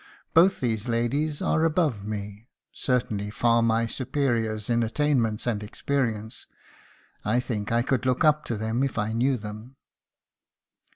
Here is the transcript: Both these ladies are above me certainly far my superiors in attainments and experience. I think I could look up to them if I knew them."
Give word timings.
Both 0.33 0.61
these 0.61 0.87
ladies 0.87 1.43
are 1.43 1.63
above 1.63 2.07
me 2.07 2.47
certainly 2.73 3.29
far 3.29 3.61
my 3.61 3.85
superiors 3.85 4.67
in 4.67 4.81
attainments 4.81 5.45
and 5.45 5.61
experience. 5.61 6.47
I 7.23 7.39
think 7.39 7.71
I 7.71 7.83
could 7.83 8.07
look 8.07 8.23
up 8.23 8.43
to 8.45 8.57
them 8.57 8.81
if 8.81 8.97
I 8.97 9.13
knew 9.13 9.37
them." 9.37 9.75